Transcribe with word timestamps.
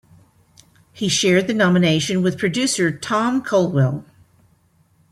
He 0.93 1.09
shared 1.09 1.45
the 1.45 1.53
nomination 1.53 2.23
with 2.23 2.39
producer 2.39 2.89
Thom 2.91 3.43
Colwell. 3.43 4.03